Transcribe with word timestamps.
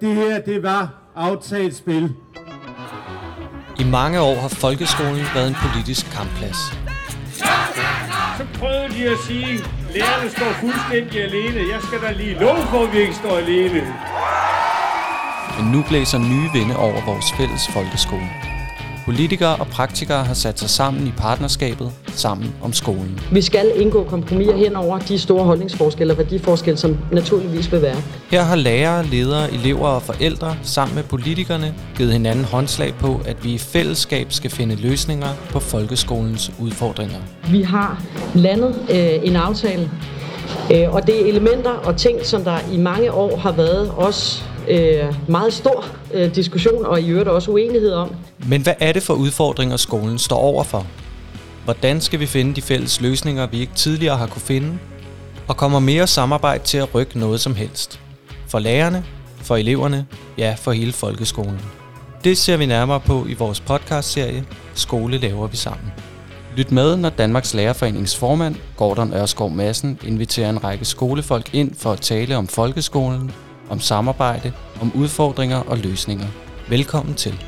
Det 0.00 0.14
her, 0.14 0.40
det 0.40 0.62
var 0.62 0.88
aftalt 1.16 1.76
spil. 1.76 2.14
I 3.78 3.84
mange 3.84 4.20
år 4.20 4.34
har 4.40 4.48
folkeskolen 4.48 5.24
været 5.34 5.48
en 5.48 5.56
politisk 5.64 6.06
kampplads. 6.16 6.56
Så 8.38 8.46
prøvede 8.58 8.88
de 8.94 9.08
at 9.08 9.18
sige, 9.26 9.58
lærerne 9.94 10.30
står 10.30 10.52
fuldstændig 10.60 11.22
alene. 11.22 11.60
Jeg 11.72 11.80
skal 11.82 12.00
da 12.02 12.12
lige 12.12 12.34
love 12.34 12.62
for, 12.70 12.84
at 12.86 12.92
vi 12.92 12.98
ikke 12.98 13.14
står 13.14 13.36
alene. 13.36 13.82
Men 15.58 15.72
nu 15.72 15.84
blæser 15.88 16.18
nye 16.18 16.48
vinde 16.52 16.76
over 16.76 17.04
vores 17.04 17.32
fælles 17.36 17.68
folkeskole. 17.68 18.49
Politikere 19.10 19.56
og 19.56 19.66
praktikere 19.66 20.24
har 20.24 20.34
sat 20.34 20.58
sig 20.58 20.70
sammen 20.70 21.06
i 21.06 21.12
partnerskabet 21.16 21.92
sammen 22.06 22.54
om 22.62 22.72
skolen. 22.72 23.20
Vi 23.32 23.42
skal 23.42 23.72
indgå 23.76 24.04
kompromiser 24.04 24.56
hen 24.56 24.76
over 24.76 24.98
de 24.98 25.18
store 25.18 25.44
holdningsforskelle 25.44 26.12
og 26.12 26.18
værdiforskelle, 26.18 26.78
som 26.78 26.96
naturligvis 27.12 27.72
vil 27.72 27.82
være. 27.82 27.96
Her 28.30 28.42
har 28.42 28.56
lærere, 28.56 29.06
ledere, 29.06 29.52
elever 29.52 29.88
og 29.88 30.02
forældre 30.02 30.56
sammen 30.62 30.94
med 30.94 31.02
politikerne 31.02 31.74
givet 31.96 32.12
hinanden 32.12 32.44
håndslag 32.44 32.94
på, 32.94 33.20
at 33.26 33.44
vi 33.44 33.52
i 33.52 33.58
fællesskab 33.58 34.32
skal 34.32 34.50
finde 34.50 34.74
løsninger 34.74 35.28
på 35.52 35.60
folkeskolens 35.60 36.52
udfordringer. 36.58 37.18
Vi 37.50 37.62
har 37.62 38.02
landet 38.34 38.74
øh, 38.90 39.28
en 39.28 39.36
aftale, 39.36 39.90
øh, 40.72 40.94
og 40.94 41.06
det 41.06 41.22
er 41.22 41.28
elementer 41.28 41.70
og 41.70 41.96
ting, 41.96 42.26
som 42.26 42.44
der 42.44 42.58
i 42.72 42.76
mange 42.76 43.12
år 43.12 43.36
har 43.36 43.52
været 43.52 43.90
også 43.96 44.42
øh, 44.70 45.14
meget 45.28 45.52
stor 45.52 45.84
øh, 46.14 46.34
diskussion 46.34 46.86
og 46.86 47.00
i 47.00 47.08
øvrigt 47.08 47.28
også 47.28 47.50
uenighed 47.50 47.92
om. 47.92 48.14
Men 48.48 48.62
hvad 48.62 48.74
er 48.80 48.92
det 48.92 49.02
for 49.02 49.14
udfordringer, 49.14 49.76
skolen 49.76 50.18
står 50.18 50.36
overfor? 50.36 50.86
Hvordan 51.64 52.00
skal 52.00 52.20
vi 52.20 52.26
finde 52.26 52.54
de 52.54 52.62
fælles 52.62 53.00
løsninger, 53.00 53.46
vi 53.46 53.60
ikke 53.60 53.74
tidligere 53.74 54.16
har 54.16 54.26
kunne 54.26 54.42
finde? 54.42 54.78
Og 55.48 55.56
kommer 55.56 55.78
mere 55.78 56.06
samarbejde 56.06 56.64
til 56.64 56.78
at 56.78 56.94
rykke 56.94 57.18
noget 57.18 57.40
som 57.40 57.54
helst? 57.54 58.00
For 58.48 58.58
lærerne, 58.58 59.04
for 59.36 59.56
eleverne, 59.56 60.06
ja, 60.38 60.56
for 60.58 60.72
hele 60.72 60.92
folkeskolen. 60.92 61.60
Det 62.24 62.38
ser 62.38 62.56
vi 62.56 62.66
nærmere 62.66 63.00
på 63.00 63.26
i 63.28 63.34
vores 63.34 63.60
podcastserie 63.60 64.44
Skole 64.74 65.18
laver 65.18 65.46
vi 65.46 65.56
sammen. 65.56 65.92
Lyt 66.56 66.72
med, 66.72 66.96
når 66.96 67.08
Danmarks 67.08 67.54
Lærerforenings 67.54 68.16
formand, 68.16 68.56
Gordon 68.76 69.14
Ørskov 69.14 69.50
Madsen, 69.50 69.98
inviterer 70.04 70.50
en 70.50 70.64
række 70.64 70.84
skolefolk 70.84 71.54
ind 71.54 71.74
for 71.74 71.92
at 71.92 72.00
tale 72.00 72.36
om 72.36 72.48
folkeskolen, 72.48 73.32
om 73.70 73.80
samarbejde, 73.80 74.52
om 74.80 74.92
udfordringer 74.94 75.56
og 75.58 75.78
løsninger. 75.78 76.26
Velkommen 76.68 77.14
til. 77.14 77.44